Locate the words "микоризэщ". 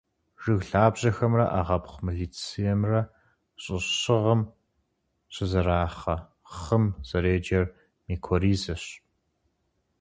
8.07-8.83